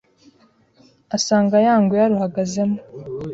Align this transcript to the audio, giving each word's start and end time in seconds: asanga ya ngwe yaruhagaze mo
asanga 1.15 1.55
ya 1.65 1.75
ngwe 1.81 1.95
yaruhagaze 2.01 2.61
mo 2.69 2.77